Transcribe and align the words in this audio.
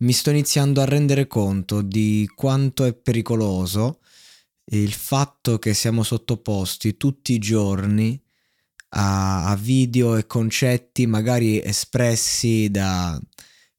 Mi 0.00 0.12
sto 0.12 0.30
iniziando 0.30 0.80
a 0.80 0.86
rendere 0.86 1.26
conto 1.26 1.82
di 1.82 2.28
quanto 2.34 2.84
è 2.84 2.94
pericoloso 2.94 4.00
il 4.72 4.92
fatto 4.92 5.58
che 5.58 5.74
siamo 5.74 6.02
sottoposti 6.02 6.96
tutti 6.96 7.32
i 7.34 7.38
giorni 7.38 8.20
a, 8.90 9.48
a 9.50 9.56
video 9.56 10.16
e 10.16 10.26
concetti 10.26 11.06
magari 11.06 11.62
espressi 11.62 12.70
da 12.70 13.20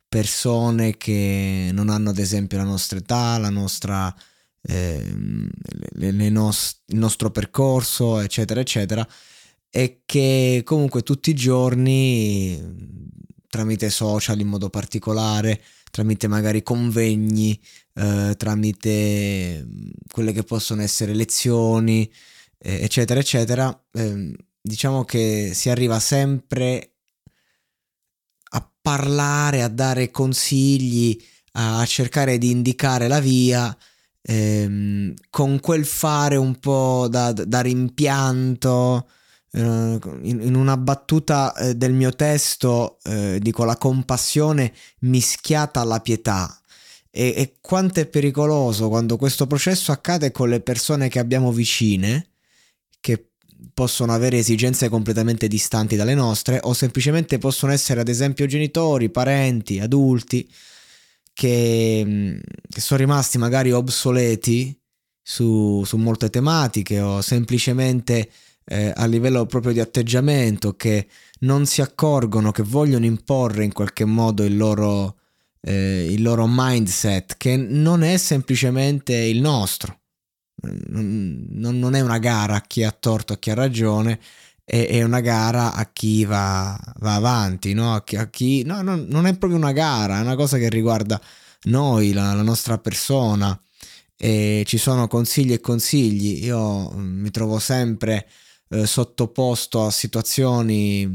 persone 0.07 0.97
che 0.97 1.69
non 1.71 1.89
hanno 1.89 2.09
ad 2.09 2.17
esempio 2.17 2.57
la 2.57 2.65
nostra 2.65 2.99
età, 2.99 3.37
la 3.37 3.49
nostra, 3.49 4.13
ehm, 4.61 5.49
le- 5.93 6.11
le 6.11 6.29
nos- 6.29 6.81
il 6.87 6.97
nostro 6.97 7.31
percorso, 7.31 8.19
eccetera, 8.19 8.59
eccetera, 8.59 9.07
e 9.69 10.01
che 10.05 10.61
comunque 10.65 11.01
tutti 11.01 11.29
i 11.29 11.33
giorni 11.33 12.59
tramite 13.47 13.89
social 13.89 14.39
in 14.39 14.47
modo 14.47 14.69
particolare 14.69 15.61
tramite 15.91 16.27
magari 16.27 16.63
convegni, 16.63 17.59
eh, 17.95 18.33
tramite 18.37 19.63
mh, 19.63 19.89
quelle 20.11 20.31
che 20.33 20.43
possono 20.43 20.81
essere 20.81 21.13
lezioni, 21.13 22.11
eh, 22.59 22.83
eccetera, 22.83 23.19
eccetera, 23.19 23.85
ehm, 23.93 24.33
diciamo 24.61 25.03
che 25.05 25.51
si 25.53 25.69
arriva 25.69 25.99
sempre 25.99 26.93
a 28.53 28.71
parlare, 28.81 29.61
a 29.63 29.67
dare 29.69 30.11
consigli, 30.11 31.19
a 31.53 31.85
cercare 31.85 32.37
di 32.37 32.49
indicare 32.51 33.07
la 33.07 33.19
via. 33.19 33.75
ehm, 34.23 35.13
con 35.31 35.59
quel 35.59 35.85
fare 35.85 36.35
un 36.35 36.59
po' 36.59 37.07
da, 37.09 37.31
da 37.33 37.61
rimpianto, 37.61 39.07
eh, 39.07 39.11
in, 39.53 40.39
in 40.41 40.55
una 40.55 40.77
battuta 40.77 41.53
eh, 41.55 41.75
del 41.75 41.93
mio 41.93 42.13
testo 42.13 42.99
eh, 43.03 43.39
dico 43.41 43.63
la 43.63 43.77
compassione 43.77 44.73
mischiata 44.99 45.81
alla 45.81 45.99
pietà. 45.99 46.55
E, 47.09 47.33
e 47.35 47.55
quanto 47.59 47.99
è 47.99 48.05
pericoloso 48.05 48.87
quando 48.87 49.17
questo 49.17 49.45
processo 49.45 49.91
accade 49.91 50.31
con 50.31 50.47
le 50.47 50.61
persone 50.61 51.09
che 51.09 51.19
abbiamo 51.19 51.51
vicine, 51.51 52.29
che 53.01 53.31
possono 53.73 54.13
avere 54.13 54.37
esigenze 54.37 54.87
completamente 54.87 55.47
distanti 55.47 55.97
dalle 55.97 56.15
nostre, 56.15 56.59
o 56.63 56.73
semplicemente 56.73 57.37
possono 57.37 57.73
essere 57.73 57.99
ad 57.99 58.07
esempio 58.07 58.45
genitori, 58.45 59.09
parenti, 59.09 59.79
adulti, 59.79 60.49
che, 61.33 62.03
mh, 62.05 62.39
che 62.69 62.81
sono 62.81 62.99
rimasti 63.01 63.37
magari 63.37 63.71
obsoleti 63.71 64.77
su, 65.21 65.83
su 65.85 65.97
molte 65.97 66.29
tematiche 66.29 66.99
o 67.01 67.21
semplicemente 67.21 68.29
eh, 68.65 68.91
a 68.95 69.05
livello 69.05 69.45
proprio 69.45 69.73
di 69.73 69.79
atteggiamento 69.79 70.75
che 70.75 71.07
non 71.39 71.65
si 71.65 71.81
accorgono 71.81 72.51
che 72.51 72.63
vogliono 72.63 73.05
imporre 73.05 73.63
in 73.63 73.73
qualche 73.73 74.05
modo 74.05 74.43
il 74.43 74.57
loro, 74.57 75.17
eh, 75.61 76.07
il 76.09 76.21
loro 76.21 76.45
mindset 76.47 77.35
che 77.37 77.57
non 77.57 78.03
è 78.03 78.17
semplicemente 78.17 79.15
il 79.15 79.41
nostro. 79.41 79.99
Non, 80.63 81.47
non- 81.49 81.95
è 81.95 82.01
una 82.01 82.19
gara 82.19 82.57
a 82.57 82.61
chi 82.61 82.83
ha 82.83 82.91
torto 82.91 83.33
a 83.33 83.37
chi 83.37 83.49
ha 83.49 83.55
ragione 83.55 84.19
è, 84.63 84.87
è 84.89 85.01
una 85.01 85.19
gara 85.19 85.73
a 85.73 85.89
chi 85.91 86.23
va, 86.23 86.79
va 86.99 87.15
avanti 87.15 87.73
no? 87.73 87.95
a 87.95 88.03
chi, 88.03 88.15
a 88.15 88.29
chi- 88.29 88.63
no, 88.63 88.83
no, 88.83 88.95
non 88.95 89.25
è 89.25 89.35
proprio 89.37 89.57
una 89.57 89.71
gara 89.71 90.19
è 90.19 90.21
una 90.21 90.35
cosa 90.35 90.59
che 90.59 90.69
riguarda 90.69 91.19
noi 91.63 92.13
la, 92.13 92.33
la 92.33 92.41
nostra 92.41 92.77
persona. 92.77 93.59
E 94.15 94.63
ci 94.67 94.77
sono 94.77 95.07
consigli 95.07 95.53
e 95.53 95.59
consigli. 95.59 96.43
Io 96.45 96.91
mm, 96.91 97.21
mi 97.21 97.31
trovo 97.31 97.59
sempre 97.59 98.27
eh, 98.71 98.85
sottoposto 98.87 99.85
a 99.85 99.91
situazioni, 99.91 101.09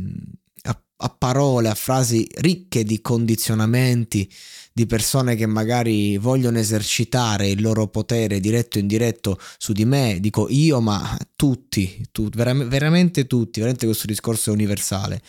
a, 0.98 1.08
parole, 1.10 1.68
a 1.68 1.74
frasi 1.74 2.26
ricche 2.36 2.84
di 2.84 3.00
condizionamenti 3.00 4.30
di 4.72 4.86
persone 4.86 5.36
che 5.36 5.46
magari 5.46 6.18
vogliono 6.18 6.58
esercitare 6.58 7.48
il 7.48 7.62
loro 7.62 7.86
potere 7.88 8.40
diretto 8.40 8.76
o 8.78 8.80
indiretto 8.80 9.38
su 9.58 9.72
di 9.72 9.84
me, 9.84 10.18
dico 10.20 10.46
io, 10.50 10.80
ma 10.80 11.16
tutti, 11.34 12.06
tu- 12.12 12.28
veram- 12.30 12.64
veramente 12.66 13.26
tutti, 13.26 13.58
veramente 13.60 13.86
questo 13.86 14.06
discorso 14.06 14.50
è 14.50 14.52
universale. 14.52 15.22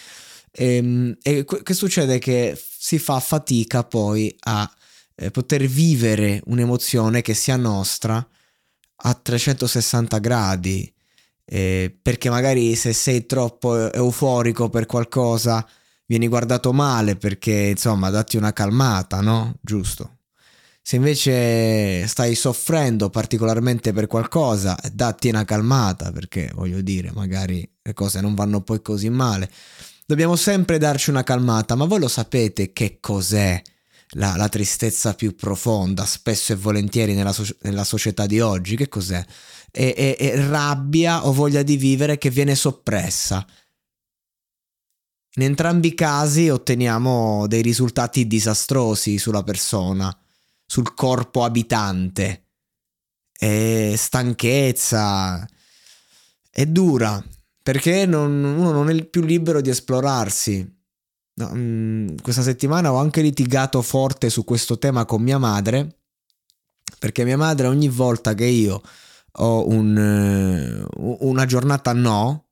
Ehm, 0.51 1.17
E, 1.21 1.43
que- 1.45 1.63
che 1.63 1.73
succede? 1.73 2.19
Che 2.19 2.59
si 2.79 2.97
fa 2.99 3.19
fatica 3.19 3.83
poi 3.83 4.33
a 4.39 4.69
eh, 5.15 5.31
poter 5.31 5.65
vivere 5.67 6.41
un'emozione 6.45 7.21
che 7.21 7.33
sia 7.33 7.55
nostra 7.55 8.25
a 8.99 9.13
360 9.13 10.17
gradi. 10.19 10.91
Eh, 11.49 11.97
perché 12.01 12.29
magari 12.29 12.75
se 12.75 12.91
sei 12.91 13.25
troppo 13.25 13.91
euforico 13.93 14.69
per 14.69 14.85
qualcosa 14.85 15.65
vieni 16.05 16.27
guardato 16.27 16.73
male 16.73 17.15
perché 17.15 17.51
insomma 17.51 18.09
datti 18.09 18.37
una 18.37 18.53
calmata, 18.53 19.21
no? 19.21 19.55
Giusto. 19.61 20.17
Se 20.81 20.95
invece 20.95 22.07
stai 22.07 22.33
soffrendo 22.35 23.09
particolarmente 23.09 23.91
per 23.91 24.07
qualcosa, 24.07 24.77
datti 24.93 25.27
una 25.27 25.43
calmata 25.43 26.11
perché 26.11 26.49
voglio 26.53 26.81
dire, 26.81 27.11
magari 27.13 27.69
le 27.81 27.93
cose 27.93 28.21
non 28.21 28.35
vanno 28.35 28.61
poi 28.61 28.81
così 28.81 29.09
male. 29.09 29.49
Dobbiamo 30.05 30.37
sempre 30.37 30.77
darci 30.77 31.09
una 31.09 31.23
calmata, 31.23 31.75
ma 31.75 31.83
voi 31.83 31.99
lo 31.99 32.07
sapete 32.07 32.71
che 32.71 32.99
cos'è 33.01 33.61
la, 34.17 34.35
la 34.35 34.49
tristezza 34.49 35.13
più 35.13 35.35
profonda, 35.35 36.05
spesso 36.05 36.51
e 36.53 36.55
volentieri 36.55 37.13
nella, 37.13 37.31
soci- 37.31 37.55
nella 37.61 37.83
società 37.83 38.25
di 38.25 38.39
oggi? 38.39 38.75
Che 38.75 38.87
cos'è? 38.87 39.23
È, 39.71 39.93
è- 39.93 40.17
è 40.17 40.47
rabbia 40.47 41.25
o 41.25 41.31
voglia 41.31 41.63
di 41.63 41.77
vivere 41.77 42.17
che 42.17 42.29
viene 42.29 42.55
soppressa. 42.55 43.45
In 45.35 45.43
entrambi 45.43 45.89
i 45.89 45.93
casi 45.93 46.49
otteniamo 46.49 47.45
dei 47.47 47.61
risultati 47.61 48.25
disastrosi 48.25 49.19
sulla 49.19 49.43
persona, 49.43 50.15
sul 50.65 50.93
corpo 50.95 51.43
abitante. 51.43 52.45
E 53.39 53.93
stanchezza. 53.95 55.47
È 56.49 56.65
dura 56.65 57.23
perché 57.61 58.07
non- 58.07 58.43
uno 58.43 58.71
non 58.71 58.89
è 58.89 59.05
più 59.05 59.21
libero 59.21 59.61
di 59.61 59.69
esplorarsi. 59.69 60.76
Mm, 61.43 62.15
questa 62.23 62.41
settimana 62.41 62.91
ho 62.91 62.97
anche 62.97 63.21
litigato 63.21 63.81
forte 63.83 64.29
su 64.29 64.43
questo 64.43 64.79
tema 64.79 65.05
con 65.05 65.21
mia 65.21 65.37
madre, 65.37 65.97
perché 66.97 67.23
mia 67.23 67.37
madre 67.37 67.67
ogni 67.67 67.89
volta 67.89 68.33
che 68.33 68.45
io 68.45 68.81
ho 69.39 69.67
un, 69.67 69.95
eh, 69.95 70.85
una 71.19 71.45
giornata 71.45 71.93
no, 71.93 72.45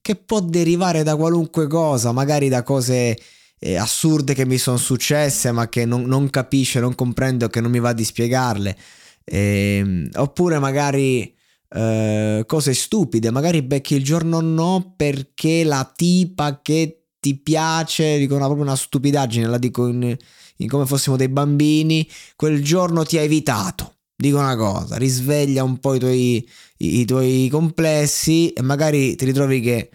che 0.00 0.14
può 0.14 0.40
derivare 0.40 1.02
da 1.02 1.16
qualunque 1.16 1.66
cosa, 1.66 2.12
magari 2.12 2.48
da 2.48 2.62
cose 2.62 3.18
eh, 3.58 3.76
assurde 3.76 4.34
che 4.34 4.46
mi 4.46 4.58
sono 4.58 4.76
successe, 4.76 5.50
ma 5.50 5.68
che 5.68 5.84
non, 5.84 6.04
non 6.04 6.30
capisce, 6.30 6.78
non 6.78 6.94
comprende 6.94 7.46
o 7.46 7.48
che 7.48 7.60
non 7.60 7.72
mi 7.72 7.80
va 7.80 7.92
di 7.92 8.04
spiegarle. 8.04 8.76
Ehm, 9.24 10.08
oppure 10.14 10.58
magari 10.60 11.34
eh, 11.70 12.44
cose 12.46 12.72
stupide, 12.72 13.30
magari 13.30 13.62
becchi 13.62 13.96
il 13.96 14.04
giorno 14.04 14.40
no 14.40 14.94
perché 14.96 15.64
la 15.64 15.90
tipa 15.94 16.60
che 16.62 17.07
ti 17.28 17.36
piace, 17.36 18.18
dico 18.18 18.34
una, 18.34 18.44
proprio 18.44 18.64
una 18.64 18.76
stupidaggine, 18.76 19.46
la 19.46 19.58
dico 19.58 19.86
in, 19.86 20.16
in 20.56 20.68
come 20.68 20.86
fossimo 20.86 21.16
dei 21.16 21.28
bambini, 21.28 22.08
quel 22.36 22.62
giorno 22.62 23.04
ti 23.04 23.18
ha 23.18 23.22
evitato. 23.22 23.94
Dico 24.16 24.38
una 24.38 24.56
cosa, 24.56 24.96
risveglia 24.96 25.62
un 25.62 25.78
po' 25.78 25.94
i 25.94 25.98
tuoi, 26.00 26.48
i, 26.78 27.00
i 27.00 27.04
tuoi 27.04 27.48
complessi 27.50 28.52
e 28.52 28.62
magari 28.62 29.14
ti 29.14 29.24
ritrovi 29.24 29.60
che 29.60 29.90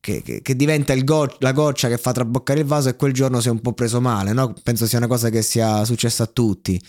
che, 0.00 0.22
che, 0.22 0.42
che, 0.42 0.56
diventa 0.56 0.94
go- 0.96 1.36
la 1.40 1.52
goccia 1.52 1.88
che 1.88 1.98
fa 1.98 2.12
traboccare 2.12 2.60
il 2.60 2.66
vaso 2.66 2.88
e 2.88 2.96
quel 2.96 3.12
giorno 3.12 3.40
si 3.40 3.48
è 3.48 3.50
un 3.50 3.60
po' 3.60 3.72
preso 3.72 4.00
male, 4.00 4.32
no? 4.32 4.54
Penso 4.62 4.86
sia 4.86 4.98
una 4.98 5.06
cosa 5.06 5.28
che 5.28 5.42
sia 5.42 5.84
successa 5.84 6.24
a 6.24 6.26
tutti. 6.26 6.80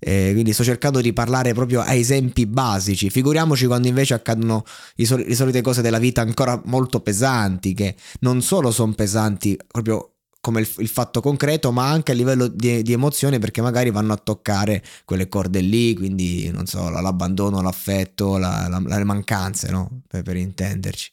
Eh, 0.00 0.30
quindi 0.32 0.52
sto 0.52 0.62
cercando 0.62 1.00
di 1.00 1.12
parlare 1.12 1.54
proprio 1.54 1.80
a 1.80 1.92
esempi 1.94 2.46
basici. 2.46 3.10
Figuriamoci 3.10 3.66
quando 3.66 3.88
invece 3.88 4.14
accadono 4.14 4.64
sol- 4.96 5.24
le 5.26 5.34
solite 5.34 5.60
cose 5.60 5.82
della 5.82 5.98
vita 5.98 6.20
ancora 6.20 6.60
molto 6.66 7.00
pesanti, 7.00 7.74
che 7.74 7.96
non 8.20 8.42
solo 8.42 8.70
sono 8.70 8.92
pesanti 8.92 9.58
proprio 9.66 10.12
come 10.40 10.60
il, 10.60 10.68
il, 10.78 10.88
fatto 10.88 11.20
concreto, 11.20 11.72
ma 11.72 11.90
anche 11.90 12.12
a 12.12 12.14
livello 12.14 12.46
di, 12.46 12.82
di, 12.82 12.92
emozione, 12.92 13.38
perché 13.38 13.60
magari 13.60 13.90
vanno 13.90 14.12
a 14.12 14.16
toccare 14.16 14.82
quelle 15.04 15.28
corde 15.28 15.60
lì, 15.60 15.94
quindi 15.94 16.48
non 16.50 16.66
so, 16.66 16.88
l'abbandono, 16.88 17.60
l'affetto, 17.60 18.38
la, 18.38 18.68
la, 18.68 18.78
le 18.78 19.04
mancanze, 19.04 19.70
no? 19.70 20.02
per, 20.06 20.22
per 20.22 20.36
intenderci. 20.36 21.12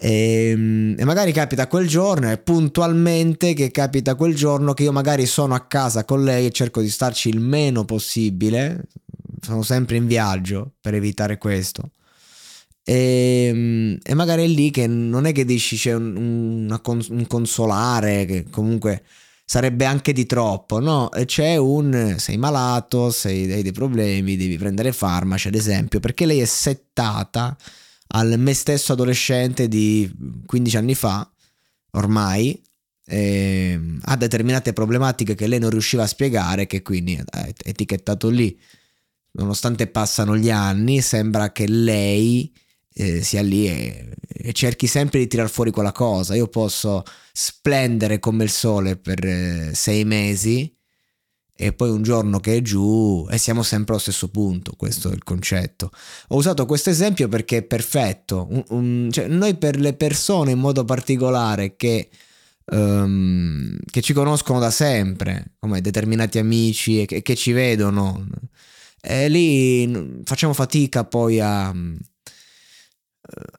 E, 0.00 0.50
ehm, 0.50 0.94
e, 0.96 1.04
magari 1.04 1.32
capita 1.32 1.66
quel 1.66 1.88
giorno, 1.88 2.30
è 2.30 2.38
puntualmente 2.38 3.52
che 3.52 3.70
capita 3.70 4.14
quel 4.14 4.34
giorno 4.34 4.72
che 4.72 4.84
io 4.84 4.92
magari 4.92 5.26
sono 5.26 5.54
a 5.54 5.66
casa 5.66 6.04
con 6.04 6.22
lei 6.22 6.46
e 6.46 6.50
cerco 6.52 6.80
di 6.80 6.88
starci 6.88 7.28
il 7.28 7.40
meno 7.40 7.84
possibile. 7.84 8.86
Sono 9.40 9.62
sempre 9.62 9.96
in 9.96 10.06
viaggio 10.06 10.72
per 10.80 10.94
evitare 10.94 11.38
questo. 11.38 11.90
E, 12.84 13.46
ehm, 13.50 13.98
e 14.02 14.14
magari 14.14 14.44
è 14.44 14.46
lì 14.46 14.70
che 14.70 14.86
non 14.86 15.26
è 15.26 15.32
che 15.32 15.44
dici 15.44 15.76
c'è 15.76 15.94
un, 15.94 16.16
una, 16.16 16.80
un 16.84 17.26
consolare 17.26 18.24
che 18.24 18.46
comunque 18.50 19.02
sarebbe 19.44 19.84
anche 19.84 20.12
di 20.12 20.26
troppo, 20.26 20.78
no? 20.78 21.08
C'è 21.24 21.56
un 21.56 22.16
sei 22.18 22.36
malato, 22.36 23.10
sei, 23.10 23.50
hai 23.52 23.62
dei 23.62 23.72
problemi, 23.72 24.36
devi 24.36 24.58
prendere 24.58 24.92
farmaci, 24.92 25.48
ad 25.48 25.54
esempio, 25.54 26.00
perché 26.00 26.26
lei 26.26 26.40
è 26.40 26.44
settata 26.44 27.56
al 28.08 28.38
me 28.38 28.54
stesso 28.54 28.92
adolescente 28.92 29.68
di 29.68 30.10
15 30.46 30.76
anni 30.76 30.94
fa, 30.94 31.30
ormai, 31.92 32.60
eh, 33.04 33.80
ha 34.02 34.16
determinate 34.16 34.72
problematiche 34.72 35.34
che 35.34 35.46
lei 35.46 35.58
non 35.58 35.70
riusciva 35.70 36.02
a 36.04 36.06
spiegare, 36.06 36.66
che 36.66 36.82
quindi 36.82 37.14
è 37.14 37.52
etichettato 37.64 38.28
lì. 38.28 38.58
Nonostante 39.32 39.86
passano 39.86 40.36
gli 40.36 40.50
anni, 40.50 41.00
sembra 41.00 41.52
che 41.52 41.66
lei 41.66 42.52
eh, 42.94 43.22
sia 43.22 43.42
lì 43.42 43.68
e, 43.68 44.14
e, 44.26 44.52
cerchi 44.52 44.86
sempre 44.86 45.20
di 45.20 45.26
tirar 45.26 45.48
fuori 45.48 45.70
quella 45.70 45.92
cosa. 45.92 46.34
Io 46.34 46.48
posso 46.48 47.02
splendere 47.32 48.18
come 48.18 48.44
il 48.44 48.50
sole 48.50 48.96
per 48.96 49.24
eh, 49.24 49.70
sei 49.74 50.04
mesi 50.04 50.74
e 51.60 51.72
poi 51.72 51.90
un 51.90 52.02
giorno 52.02 52.38
che 52.38 52.58
è 52.58 52.62
giù 52.62 53.26
e 53.28 53.36
siamo 53.36 53.64
sempre 53.64 53.94
allo 53.94 54.00
stesso 54.00 54.28
punto, 54.28 54.74
questo 54.76 55.10
è 55.10 55.12
il 55.12 55.24
concetto. 55.24 55.90
Ho 56.28 56.36
usato 56.36 56.66
questo 56.66 56.90
esempio 56.90 57.26
perché 57.26 57.56
è 57.56 57.62
perfetto, 57.62 58.46
un, 58.48 58.64
un, 58.68 59.08
cioè 59.10 59.26
noi 59.26 59.56
per 59.56 59.80
le 59.80 59.92
persone 59.94 60.52
in 60.52 60.60
modo 60.60 60.84
particolare 60.84 61.74
che, 61.74 62.10
um, 62.66 63.76
che 63.90 64.00
ci 64.02 64.12
conoscono 64.12 64.60
da 64.60 64.70
sempre, 64.70 65.54
come 65.58 65.80
determinati 65.80 66.38
amici 66.38 67.00
e 67.00 67.06
che, 67.06 67.22
che 67.22 67.34
ci 67.34 67.50
vedono, 67.50 68.24
e 69.00 69.28
lì 69.28 70.20
facciamo 70.22 70.52
fatica 70.52 71.04
poi 71.06 71.40
a 71.40 71.74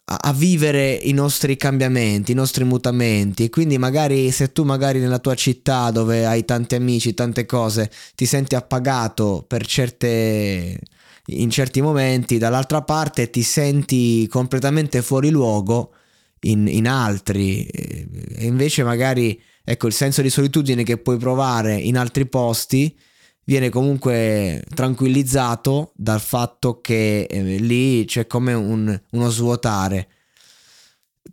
a 0.05 0.33
vivere 0.33 0.93
i 0.93 1.11
nostri 1.11 1.55
cambiamenti, 1.55 2.31
i 2.31 2.35
nostri 2.35 2.63
mutamenti. 2.63 3.49
Quindi 3.49 3.77
magari 3.77 4.31
se 4.31 4.51
tu 4.51 4.63
magari 4.63 4.99
nella 4.99 5.19
tua 5.19 5.35
città 5.35 5.91
dove 5.91 6.25
hai 6.25 6.43
tanti 6.43 6.75
amici, 6.75 7.13
tante 7.13 7.45
cose, 7.45 7.91
ti 8.15 8.25
senti 8.25 8.55
appagato 8.55 9.45
per 9.47 9.65
certe 9.65 10.79
in 11.25 11.51
certi 11.51 11.81
momenti, 11.81 12.39
dall'altra 12.39 12.81
parte 12.81 13.29
ti 13.29 13.43
senti 13.43 14.27
completamente 14.27 15.03
fuori 15.03 15.29
luogo 15.29 15.93
in, 16.41 16.67
in 16.67 16.87
altri 16.87 17.65
e 17.65 18.07
invece 18.45 18.83
magari 18.83 19.39
ecco 19.63 19.85
il 19.85 19.93
senso 19.93 20.23
di 20.23 20.31
solitudine 20.31 20.81
che 20.83 20.97
puoi 20.97 21.17
provare 21.17 21.75
in 21.75 21.97
altri 21.97 22.25
posti 22.25 22.97
viene 23.49 23.69
comunque 23.69 24.63
tranquillizzato 24.75 25.91
dal 25.95 26.21
fatto 26.21 26.81
che 26.81 27.23
eh, 27.23 27.57
lì 27.57 28.05
c'è 28.05 28.27
come 28.27 28.53
un, 28.53 29.01
uno 29.09 29.29
svuotare. 29.31 30.07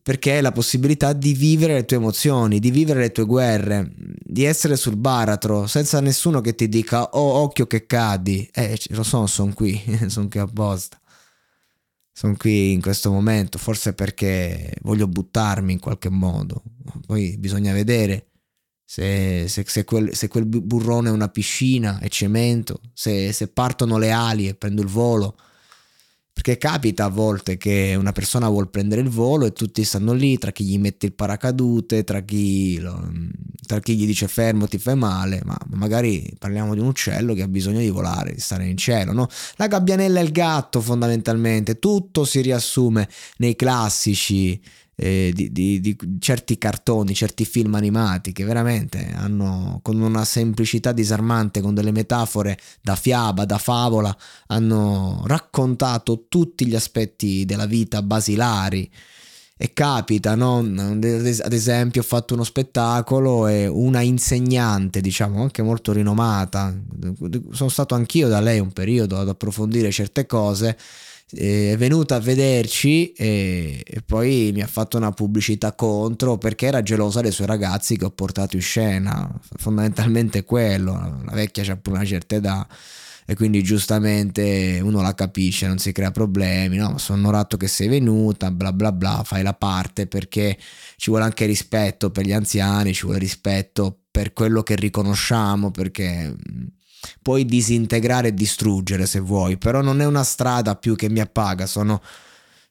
Perché 0.03 0.39
è 0.39 0.41
la 0.41 0.53
possibilità 0.53 1.13
di 1.13 1.35
vivere 1.35 1.75
le 1.75 1.85
tue 1.85 1.99
emozioni, 1.99 2.59
di 2.59 2.71
vivere 2.71 3.01
le 3.01 3.13
tue 3.13 3.27
guerre, 3.27 3.93
di 3.95 4.45
essere 4.45 4.77
sul 4.77 4.97
baratro 4.97 5.67
senza 5.67 6.01
nessuno 6.01 6.41
che 6.41 6.55
ti 6.55 6.69
dica 6.71 7.03
oh 7.03 7.43
occhio 7.43 7.67
che 7.67 7.85
cadi, 7.85 8.49
eh 8.51 8.79
lo 8.91 9.03
so, 9.03 9.27
sono 9.27 9.53
qui, 9.53 9.79
sono 10.09 10.29
qui 10.29 10.41
apposta, 10.41 10.99
sono 12.13 12.35
qui 12.37 12.73
in 12.73 12.81
questo 12.81 13.11
momento, 13.11 13.59
forse 13.59 13.93
perché 13.93 14.75
voglio 14.83 15.07
buttarmi 15.07 15.73
in 15.73 15.81
qualche 15.81 16.09
modo, 16.09 16.63
poi 17.07 17.37
bisogna 17.37 17.73
vedere 17.73 18.27
se, 18.89 19.49
se, 19.49 19.65
se, 19.67 19.85
quel, 19.85 20.15
se, 20.15 20.29
quel, 20.29 20.47
burrone 20.47 21.09
è 21.09 21.13
una 21.13 21.29
piscina 21.29 21.99
e 21.99 22.09
cemento, 22.09 22.81
se, 22.95 23.51
partono 23.53 23.99
le 23.99 24.13
ali 24.13 24.47
e 24.47 24.55
prendo 24.55 24.81
il 24.81 24.89
volo. 24.89 25.37
Perché 26.33 26.59
capita 26.59 27.07
a 27.07 27.09
volte 27.09 27.57
che 27.57 27.97
una 27.99 28.13
persona 28.13 28.49
vuole 28.49 28.69
prendere 28.69 29.01
il 29.01 29.09
volo 29.09 29.47
e 29.47 29.53
tutti 29.53 29.83
stanno 29.83 30.13
lì, 30.13 30.39
tra 30.39 30.53
chi 30.53 30.65
gli 30.65 30.79
mette 30.79 31.07
il 31.07 31.15
paracadute, 31.15 32.05
tra 32.05 32.21
chi, 32.21 32.79
lo, 32.79 33.11
tra 33.67 33.81
chi 33.81 33.97
gli 33.97 34.07
dice 34.07 34.29
fermo 34.29 34.69
ti 34.69 34.79
fai 34.79 34.97
male, 34.97 35.41
ma 35.45 35.57
magari 35.71 36.31
parliamo 36.39 36.75
di 36.75 36.81
un 36.81 36.89
uccello 36.89 37.33
che 37.33 37.43
ha 37.43 37.49
bisogno 37.49 37.81
di 37.81 37.89
volare, 37.89 38.35
di 38.35 38.41
stare 38.41 38.67
in 38.67 38.77
cielo, 38.77 39.13
no? 39.13 39.29
La 39.57 39.67
gabbianella 39.67 40.21
e 40.21 40.25
il 40.25 40.31
gatto 40.31 40.81
fondamentalmente, 40.83 41.79
tutto 41.79 42.25
si 42.27 42.43
riassume 42.43 43.09
nei 43.39 43.57
classici 43.57 44.61
eh, 44.99 45.31
di, 45.35 45.53
di, 45.53 45.81
di, 45.81 45.97
certi 46.19 46.57
cartoni, 46.57 47.15
certi 47.15 47.45
film 47.45 47.75
animati 47.75 48.33
che 48.33 48.45
veramente 48.45 49.13
hanno 49.15 49.81
con 49.83 50.01
una 50.01 50.25
semplicità 50.25 50.93
disarmante, 50.93 51.61
con 51.61 51.75
delle 51.75 51.93
metafore 51.93 52.59
da 52.81 52.97
fiaba, 52.97 53.45
da 53.45 53.59
favola, 53.59 54.17
hanno 54.47 55.23
raccontato 55.27 56.25
tutti 56.29 56.67
gli 56.67 56.75
aspetti 56.75 57.45
della 57.45 57.67
vita 57.67 58.03
basilari. 58.03 58.91
E 59.59 59.73
capita, 59.73 60.35
no? 60.35 60.59
Ad 60.59 61.53
esempio, 61.53 62.03
ho 62.03 62.05
fatto 62.05 62.35
uno 62.35 62.45
spettacolo 62.45 63.47
e 63.47 63.67
una 63.67 64.03
insegnante, 64.03 65.01
diciamo, 65.01 65.41
anche 65.41 65.63
molto 65.63 65.93
rinomata, 65.93 66.79
sono 67.53 67.71
stato 67.71 67.95
anch'io 67.95 68.29
da 68.29 68.41
lei 68.41 68.61
un 68.61 68.73
periodo 68.73 69.17
ad 69.19 69.31
approfondire 69.31 69.91
certe 69.91 70.27
cose 70.27 70.77
è 71.29 71.77
venuta 71.77 72.17
a 72.17 72.21
vederci 72.21 73.13
e, 73.13 73.83
e, 73.85 74.03
poi 74.03 74.51
mi 74.55 74.63
ha 74.63 74.67
fatto 74.67 74.97
una 74.97 75.11
pubblicità 75.11 75.75
contro 75.75 76.39
perché 76.39 76.67
era 76.67 76.83
gelosa 76.83 77.21
dei 77.21 77.33
suoi 77.33 77.49
ragazzi 77.49 77.97
che 77.97 78.05
ho 78.05 78.11
portato 78.11 78.57
in 78.57 78.63
scena. 78.63 79.29
Fondamentalmente 79.57 80.45
quello, 80.45 80.93
la 81.25 81.33
vecchia 81.33 81.65
c'ha 81.65 81.77
pure 81.77 81.97
una 81.97 82.05
certa 82.05 82.37
età 82.37 82.69
e 83.29 83.35
quindi 83.35 83.61
giustamente 83.65 84.79
uno 84.81 85.03
la 85.03 85.15
capisce, 85.15 85.67
non 85.67 85.79
si 85.79 85.91
crea 85.91 86.13
problemi, 86.13 86.77
no, 86.77 86.97
sono 86.99 87.19
onorato 87.19 87.57
che 87.57 87.67
sei 87.67 87.89
venuta, 87.89 88.53
bla 88.53 88.73
bla 88.73 88.93
bla, 88.93 89.23
fai 89.25 89.43
la 89.43 89.55
parte 89.55 90.07
perché 90.07 90.57
ci 90.97 91.11
vuole 91.11 91.25
anche 91.25 91.45
rispetto 91.45 92.13
per 92.13 92.25
gli 92.25 92.33
anziani, 92.33 92.95
ci 92.95 93.03
vuole 93.03 93.19
rispetto 93.19 94.03
per 94.13 94.33
quello 94.33 94.63
che 94.63 94.77
riconosciamo, 94.77 95.73
perché 95.73 96.37
puoi 97.23 97.45
disintegrare 97.45 98.29
e 98.29 98.35
distruggere 98.35 99.07
se 99.07 99.21
vuoi, 99.21 99.57
però 99.59 99.81
non 99.81 100.01
è 100.01 100.07
una 100.07 100.25
strada 100.25 100.77
più 100.77 100.97
che 100.97 101.09
mi 101.09 101.21
appaga, 101.21 101.67
sono 101.67 102.01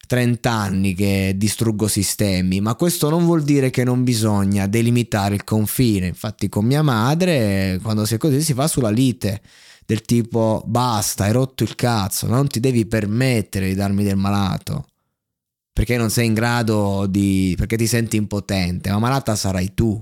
30 0.05 0.51
anni 0.51 0.93
che 0.93 1.33
distruggo 1.35 1.87
sistemi, 1.87 2.61
ma 2.61 2.75
questo 2.75 3.09
non 3.09 3.25
vuol 3.25 3.43
dire 3.43 3.69
che 3.69 3.83
non 3.83 4.03
bisogna 4.03 4.67
delimitare 4.67 5.35
il 5.35 5.43
confine. 5.43 6.07
Infatti 6.07 6.47
con 6.47 6.65
mia 6.65 6.81
madre, 6.81 7.79
quando 7.81 8.05
si 8.05 8.15
è 8.15 8.17
così, 8.17 8.41
si 8.41 8.53
fa 8.53 8.67
sulla 8.67 8.89
lite 8.89 9.41
del 9.85 10.01
tipo 10.01 10.63
basta, 10.65 11.25
hai 11.25 11.31
rotto 11.31 11.63
il 11.63 11.75
cazzo, 11.75 12.27
non 12.27 12.47
ti 12.47 12.59
devi 12.59 12.85
permettere 12.85 13.67
di 13.67 13.75
darmi 13.75 14.03
del 14.03 14.17
malato. 14.17 14.87
Perché 15.71 15.97
non 15.97 16.09
sei 16.09 16.27
in 16.27 16.33
grado 16.33 17.05
di... 17.05 17.53
perché 17.57 17.75
ti 17.75 17.85
senti 17.85 18.15
impotente, 18.15 18.89
ma 18.91 18.99
malata 18.99 19.35
sarai 19.35 19.73
tu. 19.73 20.01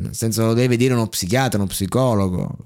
Nel 0.00 0.14
senso 0.14 0.46
lo 0.46 0.54
deve 0.54 0.76
dire 0.76 0.94
uno 0.94 1.06
psichiatra, 1.06 1.58
uno 1.58 1.68
psicologo 1.68 2.56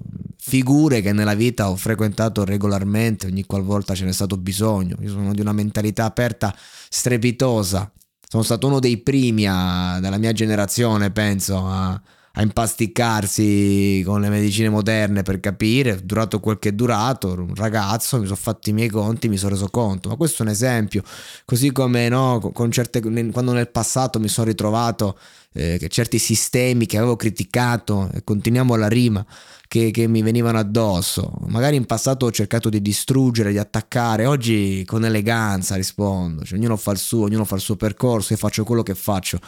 figure 0.45 0.99
che 0.99 1.13
nella 1.13 1.35
vita 1.35 1.69
ho 1.69 1.75
frequentato 1.77 2.43
regolarmente 2.43 3.27
ogni 3.27 3.45
qualvolta 3.45 3.95
ce 3.95 4.03
n'è 4.03 4.11
stato 4.11 4.35
bisogno. 4.35 4.97
Io 4.99 5.09
sono 5.09 5.33
di 5.33 5.39
una 5.39 5.53
mentalità 5.53 6.03
aperta 6.03 6.53
strepitosa. 6.89 7.89
Sono 8.27 8.43
stato 8.43 8.67
uno 8.67 8.79
dei 8.79 8.97
primi 8.97 9.47
a, 9.47 9.99
della 10.01 10.17
mia 10.17 10.33
generazione, 10.33 11.11
penso, 11.11 11.65
a, 11.65 11.99
a 12.35 12.41
impasticcarsi 12.41 14.01
con 14.03 14.19
le 14.19 14.29
medicine 14.29 14.67
moderne 14.67 15.21
per 15.21 15.39
capire, 15.39 16.03
durato 16.03 16.39
quel 16.39 16.57
che 16.57 16.69
è 16.69 16.71
durato, 16.71 17.31
un 17.31 17.53
ragazzo, 17.53 18.17
mi 18.17 18.23
sono 18.23 18.35
fatto 18.35 18.71
i 18.71 18.73
miei 18.73 18.89
conti, 18.89 19.29
mi 19.29 19.37
sono 19.37 19.51
reso 19.51 19.69
conto, 19.69 20.09
ma 20.09 20.15
questo 20.15 20.41
è 20.41 20.45
un 20.47 20.51
esempio, 20.51 21.03
così 21.45 21.71
come 21.71 22.09
no, 22.09 22.51
certe, 22.71 23.01
quando 23.01 23.51
nel 23.51 23.69
passato 23.69 24.19
mi 24.19 24.27
sono 24.29 24.47
ritrovato 24.47 25.15
eh, 25.53 25.77
che 25.77 25.87
certi 25.89 26.17
sistemi 26.17 26.87
che 26.87 26.97
avevo 26.97 27.15
criticato, 27.15 28.09
e 28.11 28.23
continuiamo 28.23 28.75
la 28.75 28.87
rima, 28.87 29.23
che, 29.67 29.91
che, 29.91 30.07
mi 30.07 30.23
venivano 30.23 30.57
addosso. 30.57 31.33
Magari 31.49 31.75
in 31.75 31.85
passato 31.85 32.25
ho 32.25 32.31
cercato 32.31 32.69
di 32.69 32.81
distruggere, 32.81 33.51
di 33.51 33.59
attaccare, 33.59 34.25
oggi 34.25 34.83
con 34.87 35.05
eleganza 35.05 35.75
rispondo, 35.75 36.43
cioè, 36.43 36.57
ognuno 36.57 36.77
fa 36.77 36.93
il 36.93 36.97
suo, 36.97 37.25
ognuno 37.25 37.45
fa 37.45 37.55
il 37.55 37.61
suo 37.61 37.75
percorso, 37.75 38.33
io 38.33 38.39
faccio 38.39 38.63
quello 38.63 38.81
che 38.81 38.95
faccio 38.95 39.39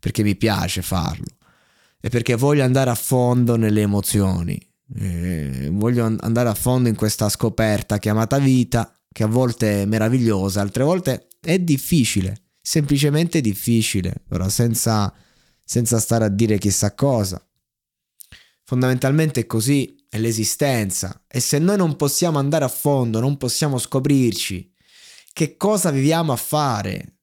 perché 0.00 0.24
mi 0.24 0.34
piace 0.34 0.82
farlo 0.82 1.26
e 2.04 2.08
perché 2.08 2.34
voglio 2.34 2.64
andare 2.64 2.90
a 2.90 2.96
fondo 2.96 3.54
nelle 3.54 3.82
emozioni, 3.82 4.60
eh, 4.96 5.68
voglio 5.70 6.04
andare 6.04 6.48
a 6.48 6.54
fondo 6.54 6.88
in 6.88 6.96
questa 6.96 7.28
scoperta 7.28 7.98
chiamata 7.98 8.38
vita, 8.38 8.92
che 9.10 9.22
a 9.22 9.28
volte 9.28 9.82
è 9.82 9.84
meravigliosa, 9.84 10.60
altre 10.60 10.82
volte 10.82 11.28
è 11.40 11.60
difficile, 11.60 12.48
semplicemente 12.60 13.40
difficile, 13.40 14.24
ora 14.30 14.48
senza, 14.48 15.14
senza 15.62 16.00
stare 16.00 16.24
a 16.24 16.28
dire 16.28 16.58
chissà 16.58 16.92
cosa. 16.92 17.40
Fondamentalmente 18.64 19.40
è 19.40 19.46
così, 19.46 20.04
è 20.08 20.18
l'esistenza. 20.18 21.24
E 21.28 21.38
se 21.38 21.58
noi 21.58 21.76
non 21.76 21.94
possiamo 21.94 22.38
andare 22.38 22.64
a 22.64 22.68
fondo, 22.68 23.20
non 23.20 23.36
possiamo 23.36 23.78
scoprirci 23.78 24.74
che 25.32 25.56
cosa 25.56 25.90
viviamo 25.90 26.32
a 26.32 26.36
fare, 26.36 27.20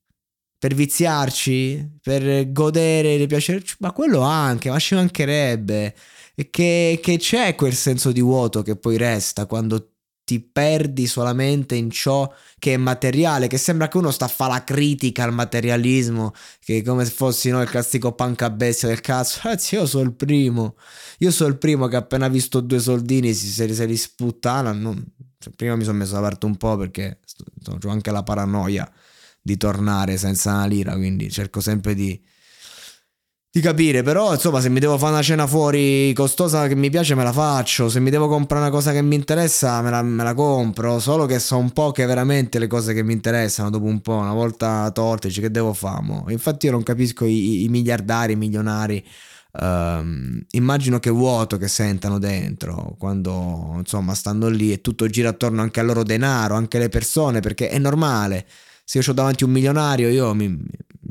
per 0.60 0.76
viziarci, 0.76 2.00
per 2.02 2.52
godere 2.52 3.18
dei 3.18 3.28
piaceri, 3.28 3.64
ma 3.80 3.94
quello 3.94 4.20
anche, 4.22 4.70
ma 4.70 4.78
ci 4.78 4.94
mancherebbe. 4.94 5.96
E 6.36 6.50
che, 6.50 7.00
che 7.02 7.18
c'è 7.18 7.56
quel 7.56 7.74
senso 7.74 8.12
di 8.12 8.22
vuoto 8.22 8.62
che 8.62 8.76
poi 8.76 8.98
resta 8.98 9.46
quando 9.46 9.94
ti 10.26 10.42
perdi 10.42 11.08
solamente 11.08 11.76
in 11.76 11.90
ciò 11.90 12.32
che 12.60 12.74
è 12.74 12.78
materiale, 12.78 13.48
che 13.48 13.58
sembra 13.58 13.88
che 13.88 13.98
uno 13.98 14.12
sta 14.12 14.26
a 14.26 14.28
fare 14.28 14.52
la 14.52 14.64
critica 14.64 15.24
al 15.24 15.34
materialismo, 15.34 16.34
che 16.60 16.84
come 16.84 17.06
se 17.06 17.12
fossi 17.12 17.50
no, 17.50 17.62
il 17.62 17.70
classico 17.70 18.12
pancabestia 18.12 18.90
del 18.90 19.02
cazzo. 19.02 19.40
Ragazzi, 19.44 19.76
io 19.76 19.86
sono 19.86 20.04
il 20.04 20.14
primo. 20.14 20.76
Io 21.20 21.32
sono 21.32 21.50
il 21.50 21.58
primo 21.58 21.88
che 21.88 21.96
appena 21.96 22.28
visto 22.28 22.60
due 22.60 22.80
soldini 22.80 23.34
si, 23.34 23.48
se, 23.48 23.74
se 23.74 23.86
li 23.86 23.98
sputtana. 23.98 24.74
Non... 24.74 25.04
Cioè, 25.40 25.54
prima 25.56 25.76
mi 25.76 25.84
sono 25.86 25.98
messo 25.98 26.14
da 26.14 26.22
parte 26.22 26.46
un 26.46 26.58
po' 26.58 26.76
perché 26.76 27.20
ho 27.66 27.90
anche 27.90 28.12
la 28.12 28.24
paranoia 28.24 28.92
di 29.42 29.58
tornare 29.58 30.18
senza 30.18 30.54
una 30.54 30.66
lira, 30.66 30.94
quindi 30.96 31.30
cerco 31.32 31.62
sempre 31.62 31.94
di, 31.96 32.20
di 33.52 33.62
capire, 33.62 34.04
però 34.04 34.34
insomma 34.34 34.62
se 34.62 34.70
mi 34.70 34.80
devo 34.80 34.98
fare 34.98 35.14
una 35.14 35.22
cena 35.24 35.48
fuori 35.48 36.14
costosa 36.14 36.68
che 36.68 36.76
mi 36.76 36.90
piace 36.90 37.16
me 37.16 37.24
la 37.24 37.32
faccio, 37.32 37.90
se 37.90 38.00
mi 38.00 38.12
devo 38.12 38.28
comprare 38.28 38.62
una 38.62 38.72
cosa 38.72 38.92
che 38.92 39.02
mi 39.02 39.16
interessa 39.16 39.82
me 39.82 39.90
la, 39.90 40.04
me 40.04 40.24
la 40.24 40.36
compro, 40.36 41.00
solo 41.00 41.26
che 41.26 41.40
so 41.40 41.58
un 41.58 41.72
po' 41.72 41.92
che 41.92 42.06
veramente 42.06 42.60
le 42.60 42.68
cose 42.68 42.94
che 42.94 43.02
mi 43.04 43.14
interessano 43.14 43.72
dopo 43.72 43.86
un 43.86 44.02
po', 44.02 44.14
una 44.14 44.34
volta 44.34 44.92
torte, 44.92 45.30
che 45.30 45.50
devo 45.50 45.74
fare? 45.74 46.24
Infatti 46.28 46.68
io 46.68 46.74
non 46.74 46.84
capisco 46.84 47.26
i, 47.26 47.64
i 47.64 47.70
miliardari, 47.70 48.34
i 48.34 48.38
milionari, 48.38 49.04
Uh, 49.52 50.46
immagino 50.52 51.00
che 51.00 51.10
vuoto 51.10 51.58
che 51.58 51.68
sentano 51.68 52.20
dentro 52.20 52.96
quando 53.00 53.74
insomma 53.78 54.14
stanno 54.14 54.48
lì 54.48 54.72
e 54.72 54.80
tutto 54.80 55.08
gira 55.08 55.30
attorno 55.30 55.64
anche 55.64 55.80
al 55.80 55.88
loro 55.88 56.04
denaro, 56.04 56.54
anche 56.54 56.78
alle 56.78 56.90
persone, 56.90 57.40
perché 57.40 57.68
è 57.70 57.80
normale 57.80 58.46
se 58.90 58.98
io 58.98 59.04
ho 59.08 59.14
davanti 59.14 59.44
un 59.44 59.52
milionario 59.52 60.10
io 60.10 60.34
mi, 60.34 60.48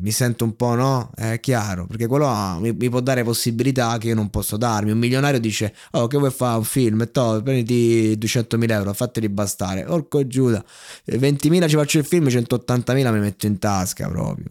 mi 0.01 0.11
sento 0.11 0.43
un 0.43 0.57
po', 0.57 0.75
no? 0.75 1.13
È 1.15 1.39
chiaro, 1.39 1.87
perché 1.87 2.09
quello 2.09 2.27
ha, 2.27 2.59
mi, 2.59 2.73
mi, 2.73 2.89
può 2.89 2.99
dare 2.99 3.23
possibilità 3.23 3.99
che 3.99 4.09
io 4.09 4.17
non 4.17 4.31
posso 4.31 4.57
darmi. 4.57 4.91
Un 4.91 4.99
milionario 4.99 5.39
dice, 5.39 5.73
oh, 5.93 6.09
che 6.09 6.19
vuoi 6.19 6.33
fare 6.33 6.59
un 6.59 6.65
film? 6.65 7.03
E 7.03 7.13
to, 7.13 7.41
prenditi 7.41 8.19
200.000 8.19 8.71
euro, 8.73 8.93
fateli 8.95 9.29
bastare. 9.29 9.85
Orco 9.87 10.27
Giuda, 10.27 10.61
20.000 11.07 11.69
ci 11.69 11.77
faccio 11.77 11.99
il 11.99 12.05
film, 12.05 12.27
180.000 12.27 13.13
mi 13.13 13.21
metto 13.21 13.47
in 13.47 13.61
tasca 13.61 14.09
proprio, 14.09 14.47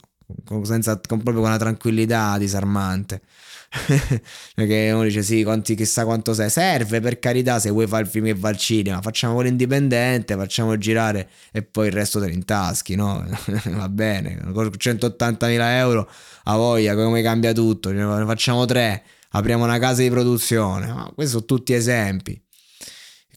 con, 0.46 0.64
senza, 0.64 0.94
con, 1.06 1.22
proprio 1.22 1.42
con 1.42 1.50
una 1.50 1.60
tranquillità 1.60 2.38
disarmante. 2.38 3.24
perché 4.56 4.92
uno 4.92 5.04
dice 5.04 5.22
sì, 5.22 5.44
quanti, 5.44 5.76
chissà 5.76 6.06
quanto 6.06 6.34
sei. 6.34 6.50
Serve 6.50 7.00
per 7.00 7.20
carità 7.20 7.60
se 7.60 7.70
vuoi 7.70 7.88
fare 7.88 8.04
il 8.04 8.10
film 8.10 8.28
e 8.28 8.34
va 8.34 8.50
al 8.50 8.58
cinema. 8.58 9.02
Facciamo 9.02 9.36
quello 9.36 9.50
indipendente, 9.50 10.36
facciamo 10.36 10.78
girare 10.78 11.30
e 11.52 11.64
poi 11.64 11.88
il 11.88 11.94
resto 11.94 12.20
te 12.20 12.28
lo 12.28 12.34
intaschi, 12.34 12.96
no? 12.96 13.26
va 13.72 13.90
bene, 13.90 14.40
con 14.54 14.68
180.000 14.68 15.60
euro 15.78 16.10
a 16.46 16.56
voglia, 16.56 16.96
come 16.96 17.22
cambia 17.22 17.54
tutto. 17.54 17.92
Ne 17.92 18.26
facciamo 18.26 18.66
tre, 18.66 19.04
apriamo 19.32 19.64
una 19.64 19.80
casa 19.80 20.02
di 20.02 20.10
produzione. 20.10 20.88
Ma 20.88 21.12
questi 21.14 21.34
sono 21.34 21.46
tutti 21.46 21.74
esempi. 21.74 22.42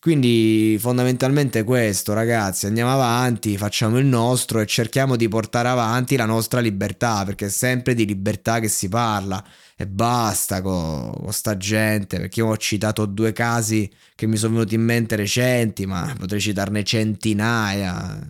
Quindi 0.01 0.79
fondamentalmente 0.81 1.63
questo, 1.63 2.15
ragazzi, 2.15 2.65
andiamo 2.65 2.91
avanti, 2.91 3.59
facciamo 3.59 3.99
il 3.99 4.07
nostro 4.07 4.61
e 4.61 4.67
cerchiamo 4.67 5.15
di 5.15 5.29
portare 5.29 5.69
avanti 5.69 6.17
la 6.17 6.25
nostra 6.25 6.61
libertà, 6.61 7.23
perché 7.27 7.47
è 7.47 7.51
sempre 7.51 7.93
di 7.93 8.07
libertà 8.07 8.61
che 8.61 8.69
si 8.69 8.89
parla 8.89 9.45
e 9.77 9.87
basta 9.87 10.63
con, 10.63 11.13
con 11.13 11.33
sta 11.35 11.55
gente, 11.59 12.19
perché 12.19 12.41
io 12.41 12.47
ho 12.47 12.57
citato 12.57 13.05
due 13.05 13.35
casi 13.35 13.91
che 14.15 14.27
mi 14.27 14.39
sono 14.39 14.55
venuti 14.55 14.75
in 14.75 14.85
mente 14.85 15.17
recenti, 15.17 15.85
ma 15.85 16.15
potrei 16.19 16.41
citarne 16.41 16.83
centinaia, 16.83 18.27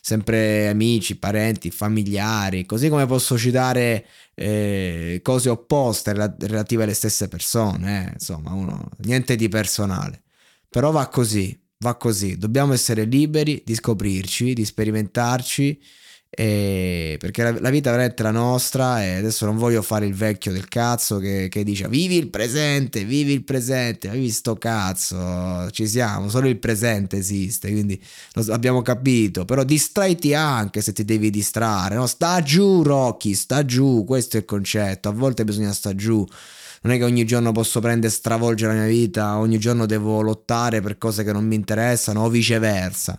sempre 0.00 0.66
amici, 0.66 1.16
parenti, 1.16 1.70
familiari, 1.70 2.66
così 2.66 2.88
come 2.88 3.06
posso 3.06 3.38
citare 3.38 4.04
eh, 4.34 5.20
cose 5.22 5.48
opposte 5.48 6.12
relative 6.12 6.82
alle 6.82 6.94
stesse 6.94 7.28
persone, 7.28 8.08
eh. 8.08 8.12
insomma, 8.14 8.52
uno, 8.52 8.88
niente 9.04 9.36
di 9.36 9.48
personale. 9.48 10.21
Però 10.72 10.90
va 10.90 11.06
così, 11.08 11.54
va 11.80 11.96
così. 11.96 12.38
Dobbiamo 12.38 12.72
essere 12.72 13.04
liberi 13.04 13.62
di 13.62 13.74
scoprirci, 13.74 14.54
di 14.54 14.64
sperimentarci. 14.64 15.78
E 16.34 17.16
perché 17.18 17.42
la, 17.42 17.60
la, 17.60 17.68
vita 17.68 17.90
è 17.90 17.92
veramente 17.92 18.22
la 18.22 18.30
nostra 18.30 19.04
e 19.04 19.16
adesso 19.16 19.44
non 19.44 19.58
voglio 19.58 19.82
fare 19.82 20.06
il 20.06 20.14
vecchio 20.14 20.50
del 20.50 20.66
cazzo 20.66 21.18
che, 21.18 21.48
che 21.50 21.62
dice 21.62 21.88
vivi 21.88 22.16
il 22.16 22.30
presente, 22.30 23.04
vivi 23.04 23.34
il 23.34 23.44
presente, 23.44 24.08
vivi 24.08 24.30
sto 24.30 24.56
cazzo, 24.56 25.70
ci 25.72 25.86
siamo, 25.86 26.30
solo 26.30 26.48
il 26.48 26.58
presente 26.58 27.18
esiste, 27.18 27.68
quindi 27.70 28.02
abbiamo 28.48 28.80
capito, 28.80 29.44
però 29.44 29.62
distraiti 29.62 30.32
anche 30.32 30.80
se 30.80 30.94
ti 30.94 31.04
devi 31.04 31.28
distrarre, 31.28 31.96
no? 31.96 32.06
sta 32.06 32.40
giù 32.40 32.82
Rocky, 32.82 33.34
sta 33.34 33.66
giù, 33.66 34.02
questo 34.06 34.38
è 34.38 34.40
il 34.40 34.46
concetto, 34.46 35.10
a 35.10 35.12
volte 35.12 35.44
bisogna 35.44 35.74
sta 35.74 35.94
giù 35.94 36.26
non 36.82 36.92
è 36.92 36.98
che 36.98 37.04
ogni 37.04 37.24
giorno 37.24 37.52
posso 37.52 37.80
prendere 37.80 38.12
e 38.12 38.16
stravolgere 38.16 38.74
la 38.74 38.80
mia 38.80 38.88
vita, 38.88 39.38
ogni 39.38 39.58
giorno 39.58 39.86
devo 39.86 40.20
lottare 40.20 40.80
per 40.80 40.98
cose 40.98 41.24
che 41.24 41.32
non 41.32 41.46
mi 41.46 41.54
interessano 41.54 42.22
o 42.22 42.28
viceversa. 42.28 43.12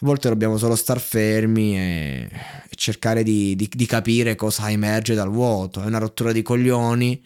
A 0.00 0.06
volte 0.06 0.28
dobbiamo 0.28 0.58
solo 0.58 0.76
star 0.76 1.00
fermi 1.00 1.76
e, 1.76 2.30
e 2.68 2.74
cercare 2.76 3.22
di, 3.22 3.56
di, 3.56 3.68
di, 3.72 3.86
capire 3.86 4.36
cosa 4.36 4.70
emerge 4.70 5.14
dal 5.14 5.30
vuoto. 5.30 5.82
È 5.82 5.86
una 5.86 5.98
rottura 5.98 6.32
di 6.32 6.42
coglioni, 6.42 7.24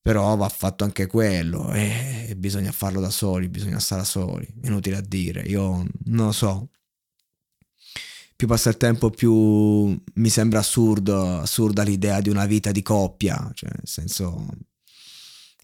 però 0.00 0.36
va 0.36 0.48
fatto 0.48 0.84
anche 0.84 1.06
quello 1.06 1.72
e, 1.72 2.34
bisogna 2.36 2.72
farlo 2.72 3.00
da 3.00 3.10
soli, 3.10 3.48
bisogna 3.48 3.78
stare 3.80 4.02
da 4.02 4.06
soli. 4.06 4.46
Inutile 4.64 4.96
a 4.96 5.00
dire, 5.00 5.42
io 5.42 5.86
non 6.04 6.26
lo 6.26 6.32
so. 6.32 6.68
Più 8.36 8.46
passa 8.46 8.68
il 8.68 8.76
tempo, 8.76 9.10
più 9.10 9.98
mi 10.14 10.28
sembra 10.28 10.58
assurdo, 10.58 11.38
assurda 11.38 11.82
l'idea 11.82 12.20
di 12.20 12.28
una 12.28 12.46
vita 12.46 12.70
di 12.72 12.82
coppia, 12.82 13.50
cioè 13.54 13.70
nel 13.70 13.86
senso 13.86 14.46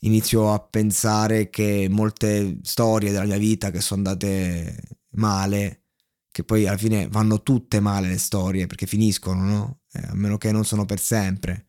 inizio 0.00 0.52
a 0.52 0.60
pensare 0.60 1.50
che 1.50 1.88
molte 1.90 2.58
storie 2.62 3.10
della 3.10 3.24
mia 3.24 3.38
vita 3.38 3.70
che 3.70 3.80
sono 3.80 4.08
andate 4.08 5.00
male, 5.10 5.84
che 6.30 6.44
poi 6.44 6.66
alla 6.66 6.76
fine 6.76 7.08
vanno 7.08 7.42
tutte 7.42 7.80
male 7.80 8.08
le 8.08 8.18
storie 8.18 8.66
perché 8.66 8.86
finiscono, 8.86 9.44
no? 9.44 9.80
Eh, 9.92 10.00
a 10.06 10.14
meno 10.14 10.38
che 10.38 10.52
non 10.52 10.64
sono 10.64 10.84
per 10.86 11.00
sempre. 11.00 11.66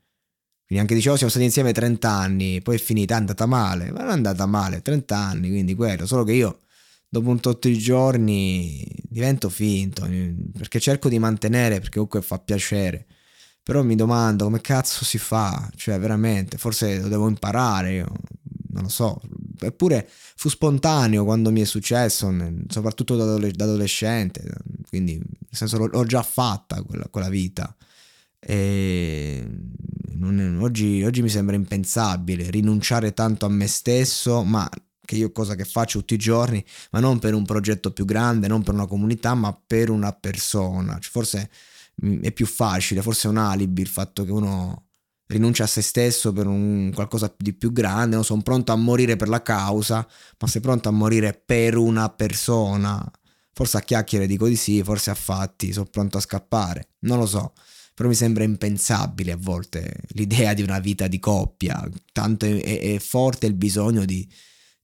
Quindi 0.66 0.86
anche 0.86 0.96
dicevo, 0.96 1.16
siamo 1.16 1.32
stati 1.32 1.46
insieme 1.46 1.74
30 1.74 2.10
anni, 2.10 2.62
poi 2.62 2.76
è 2.76 2.80
finita, 2.80 3.16
è 3.16 3.18
andata 3.18 3.46
male, 3.46 3.92
ma 3.92 4.02
non 4.02 4.10
è 4.10 4.14
andata 4.14 4.46
male, 4.46 4.82
30 4.82 5.18
anni, 5.18 5.50
quindi 5.50 5.76
quello, 5.76 6.06
solo 6.06 6.24
che 6.24 6.32
io 6.32 6.60
dopo 7.10 7.30
un 7.30 7.42
tot 7.42 7.68
di 7.68 7.78
giorni 7.78 8.86
divento 9.04 9.50
finto, 9.50 10.08
perché 10.58 10.80
cerco 10.80 11.10
di 11.10 11.20
mantenere, 11.20 11.80
perché 11.80 11.96
comunque 11.96 12.22
fa 12.22 12.40
piacere 12.40 13.08
però 13.64 13.84
mi 13.84 13.96
domando 13.96 14.46
come 14.46 14.62
cazzo 14.62 15.06
si 15.06 15.18
fa, 15.18 15.70
cioè 15.76 16.00
veramente, 16.00 16.58
forse 16.58 17.00
lo 17.00 17.08
devo 17.08 17.28
imparare, 17.28 17.94
io 17.94 18.12
non 18.70 18.84
lo 18.84 18.90
so. 18.90 19.20
Eppure 19.60 20.10
fu 20.10 20.50
spontaneo 20.50 21.24
quando 21.24 21.52
mi 21.52 21.62
è 21.62 21.66
successo, 21.66 22.34
soprattutto 22.68 23.16
da, 23.16 23.34
adolescente, 23.34 24.44
quindi 24.90 25.18
nel 25.18 25.28
senso 25.52 25.86
l'ho 25.86 26.04
già 26.06 26.24
fatta 26.24 26.82
quella, 26.82 27.08
quella 27.10 27.30
vita. 27.30 27.76
E 28.40 29.48
non, 30.14 30.58
oggi, 30.62 31.04
oggi 31.04 31.22
mi 31.22 31.30
sembra 31.30 31.56
impensabile 31.56 32.50
rinunciare 32.50 33.14
tanto 33.14 33.46
a 33.46 33.50
me 33.50 33.68
stesso, 33.68 34.44
ma 34.44 34.68
che 35.06 35.16
io 35.16 35.32
cosa 35.32 35.56
che 35.56 35.66
faccio 35.66 36.00
tutti 36.00 36.14
i 36.16 36.18
giorni, 36.18 36.64
ma 36.92 37.00
non 37.00 37.20
per 37.20 37.34
un 37.34 37.46
progetto 37.46 37.92
più 37.92 38.06
grande, 38.06 38.48
non 38.48 38.64
per 38.64 38.74
una 38.74 38.88
comunità, 38.88 39.36
ma 39.36 39.54
per 39.54 39.90
una 39.90 40.12
persona. 40.14 40.98
Cioè, 41.00 41.12
forse 41.12 41.50
è 42.22 42.32
più 42.32 42.46
facile, 42.46 43.02
forse 43.02 43.28
è 43.28 43.32
un 43.32 43.38
alibi 43.38 43.82
il 43.82 43.88
fatto 43.88 44.24
che 44.26 44.32
uno 44.32 44.88
rinuncia 45.32 45.64
a 45.64 45.68
se 45.68 45.82
stesso 45.82 46.34
per 46.34 46.46
un 46.46 46.92
qualcosa 46.94 47.34
di 47.38 47.54
più 47.54 47.72
grande, 47.72 48.16
no? 48.16 48.24
sono 48.24 48.42
pronto 48.42 48.72
a 48.72 48.76
morire 48.76 49.16
per 49.16 49.30
la 49.30 49.42
causa, 49.42 50.08
ma 50.40 50.48
sei 50.48 50.62
pronto 50.62 50.90
a 50.90 50.92
morire 50.92 51.34
per 51.34 51.78
una 51.78 52.10
persona? 52.10 53.10
Forse 53.54 53.78
a 53.78 53.82
chiacchiere 53.82 54.28
dico 54.28 54.48
di 54.48 54.56
sì, 54.56 54.84
forse 54.84 55.10
a 55.10 55.16
fatti 55.16 55.74
sono 55.74 55.88
pronto 55.90 56.18
a 56.18 56.22
scappare, 56.22 56.90
non 57.00 57.18
lo 57.18 57.26
so. 57.26 57.54
Però 57.94 58.08
mi 58.08 58.16
sembra 58.16 58.44
impensabile 58.44 59.34
a 59.34 59.38
volte 59.38 59.94
l'idea 60.10 60.54
di 60.54 60.64
una 60.64 60.80
vita 60.80 61.08
di 61.08 61.20
coppia, 61.20 61.88
tanto 62.12 62.46
è, 62.46 62.96
è 62.96 63.00
forte 63.00 63.46
il 63.46 63.54
bisogno 63.54 64.06
di, 64.06 64.28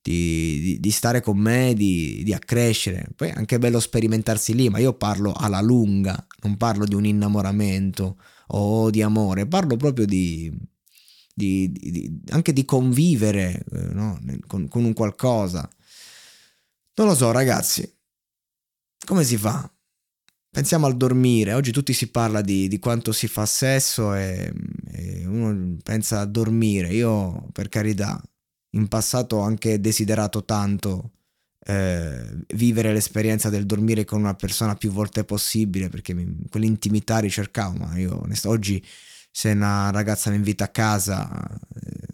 di, 0.02 0.78
di, 0.80 0.92
stare 0.92 1.22
con 1.22 1.38
me, 1.38 1.74
di, 1.74 2.22
di 2.24 2.34
accrescere. 2.34 3.08
Poi 3.16 3.30
è 3.30 3.34
anche 3.36 3.60
bello 3.60 3.80
sperimentarsi 3.80 4.54
lì, 4.54 4.70
ma 4.70 4.80
io 4.80 4.94
parlo 4.94 5.34
alla 5.34 5.62
lunga, 5.62 6.27
non 6.42 6.58
parlo 6.58 6.86
di 6.86 6.96
un 6.96 7.06
innamoramento 7.06 8.18
o 8.48 8.90
di 8.90 9.02
amore, 9.02 9.48
parlo 9.48 9.76
proprio 9.76 10.06
di, 10.06 10.52
di, 11.34 11.72
di 11.72 12.22
anche 12.30 12.54
di 12.54 12.66
convivere 12.66 13.64
eh, 13.72 13.94
no? 13.94 14.20
con, 14.48 14.68
con, 14.68 14.84
un 14.84 14.94
qualcosa. 14.94 15.70
Non 16.96 17.08
lo 17.08 17.16
so, 17.16 17.32
ragazzi, 17.32 17.92
come 19.06 19.24
si 19.24 19.38
fa? 19.38 19.70
Pensiamo 20.50 20.88
al 20.88 20.98
dormire, 20.98 21.54
oggi 21.54 21.72
tutti 21.72 21.94
si 21.94 22.10
parla 22.10 22.42
di, 22.42 22.68
di 22.68 22.80
quanto 22.80 23.12
si 23.12 23.28
fa 23.28 23.46
sesso 23.46 24.16
e, 24.16 24.52
e, 24.92 25.26
uno 25.26 25.78
pensa 25.84 26.22
a 26.22 26.26
dormire, 26.26 26.94
io 26.94 27.48
per 27.52 27.70
carità, 27.70 28.20
in 28.72 28.88
passato 28.88 29.38
ho 29.38 29.42
anche 29.42 29.80
desiderato 29.80 30.44
tanto 30.46 31.12
eh, 31.70 32.26
vivere 32.56 32.94
l'esperienza 32.94 33.50
del 33.50 33.66
dormire 33.66 34.06
con 34.06 34.20
una 34.22 34.36
persona 34.36 34.76
più 34.76 34.90
volte 34.90 35.26
possibile 35.26 35.90
perché 35.90 36.14
mi, 36.14 36.48
quell'intimità 36.50 37.20
ricercavo, 37.20 37.78
ma 37.78 37.98
io 37.98 38.22
onest- 38.22 38.46
oggi 38.46 38.84
se 39.30 39.52
una 39.52 39.92
ragazza 39.92 40.30
mi 40.30 40.38
invita 40.38 40.64
a 40.64 40.70
casa, 40.70 41.30
eh, 41.76 42.08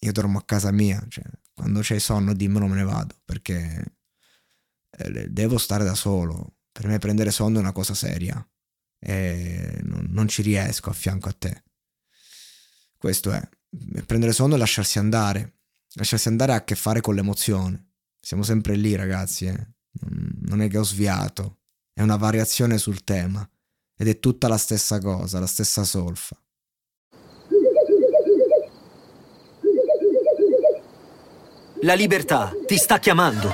io 0.00 0.12
dormo 0.12 0.38
a 0.38 0.44
casa 0.44 0.72
mia, 0.72 1.04
cioè, 1.08 1.22
quando 1.54 1.80
c'è 1.80 2.00
sonno 2.00 2.34
dimmelo 2.34 2.66
me 2.66 2.74
ne 2.74 2.82
vado 2.82 3.14
perché 3.24 3.96
eh, 4.90 5.30
devo 5.30 5.56
stare 5.56 5.84
da 5.84 5.94
solo, 5.94 6.56
per 6.72 6.88
me 6.88 6.98
prendere 6.98 7.30
sonno 7.30 7.58
è 7.58 7.60
una 7.60 7.70
cosa 7.70 7.94
seria 7.94 8.44
e 8.98 9.78
non, 9.84 10.08
non 10.10 10.26
ci 10.26 10.42
riesco 10.42 10.90
a 10.90 10.94
fianco 10.94 11.28
a 11.28 11.36
te. 11.38 11.62
Questo 12.98 13.30
è, 13.30 13.40
prendere 14.04 14.32
sonno 14.32 14.56
e 14.56 14.58
lasciarsi 14.58 14.98
andare, 14.98 15.58
lasciarsi 15.92 16.26
andare 16.26 16.52
ha 16.52 16.56
a 16.56 16.64
che 16.64 16.74
fare 16.74 17.00
con 17.00 17.14
l'emozione 17.14 17.92
siamo 18.24 18.42
sempre 18.42 18.74
lì, 18.74 18.94
ragazzi. 18.96 19.44
Eh. 19.44 19.66
Non 20.46 20.62
è 20.62 20.68
che 20.68 20.78
ho 20.78 20.82
sviato. 20.82 21.58
È 21.92 22.00
una 22.00 22.16
variazione 22.16 22.78
sul 22.78 23.04
tema. 23.04 23.46
Ed 23.96 24.08
è 24.08 24.18
tutta 24.18 24.48
la 24.48 24.56
stessa 24.56 24.98
cosa, 24.98 25.38
la 25.38 25.46
stessa 25.46 25.84
solfa. 25.84 26.36
La 31.82 31.92
libertà 31.92 32.50
ti 32.66 32.78
sta 32.78 32.98
chiamando. 32.98 33.52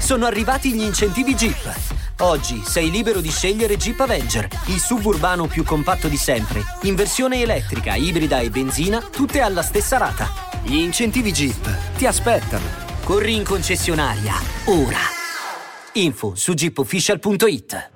Sono 0.00 0.24
arrivati 0.24 0.72
gli 0.72 0.82
incentivi 0.82 1.34
Jeep. 1.34 1.98
Oggi 2.20 2.62
sei 2.64 2.90
libero 2.90 3.20
di 3.20 3.30
scegliere 3.30 3.76
Jeep 3.76 4.00
Avenger, 4.00 4.48
il 4.66 4.80
suburbano 4.80 5.46
più 5.46 5.62
compatto 5.62 6.08
di 6.08 6.16
sempre, 6.16 6.62
in 6.82 6.94
versione 6.94 7.40
elettrica, 7.40 7.94
ibrida 7.94 8.40
e 8.40 8.50
benzina, 8.50 9.00
tutte 9.00 9.40
alla 9.40 9.62
stessa 9.62 9.98
rata. 9.98 10.28
Gli 10.62 10.76
incentivi 10.76 11.32
Jeep 11.32 11.96
ti 11.96 12.06
aspettano. 12.06 12.79
Corri 13.04 13.34
in 13.34 13.44
concessionaria, 13.44 14.34
ora. 14.66 14.98
Info 15.94 16.34
su 16.36 16.54
jeepofficial.it. 16.54 17.90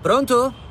Pronto? 0.00 0.69